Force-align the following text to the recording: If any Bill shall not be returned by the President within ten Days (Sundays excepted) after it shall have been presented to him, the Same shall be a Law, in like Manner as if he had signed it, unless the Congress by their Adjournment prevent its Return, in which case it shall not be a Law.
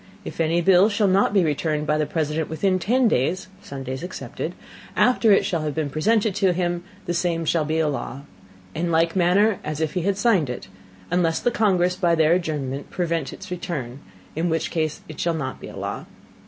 If 0.25 0.41
any 0.41 0.61
Bill 0.61 0.89
shall 0.89 1.07
not 1.07 1.31
be 1.31 1.43
returned 1.43 1.85
by 1.85 1.99
the 1.99 2.07
President 2.07 2.49
within 2.49 2.79
ten 2.79 3.07
Days 3.07 3.49
(Sundays 3.61 4.01
excepted) 4.01 4.55
after 4.95 5.31
it 5.31 5.45
shall 5.45 5.61
have 5.61 5.75
been 5.75 5.91
presented 5.91 6.33
to 6.33 6.53
him, 6.53 6.83
the 7.05 7.13
Same 7.13 7.45
shall 7.45 7.65
be 7.65 7.77
a 7.77 7.87
Law, 7.87 8.21
in 8.73 8.89
like 8.91 9.15
Manner 9.15 9.59
as 9.63 9.79
if 9.79 9.93
he 9.93 10.01
had 10.01 10.17
signed 10.17 10.49
it, 10.49 10.67
unless 11.11 11.39
the 11.39 11.51
Congress 11.51 11.95
by 11.95 12.15
their 12.15 12.33
Adjournment 12.33 12.89
prevent 12.89 13.31
its 13.31 13.51
Return, 13.51 13.99
in 14.35 14.49
which 14.49 14.71
case 14.71 15.01
it 15.07 15.19
shall 15.19 15.35
not 15.35 15.59
be 15.61 15.67
a 15.67 15.77
Law. 15.77 16.07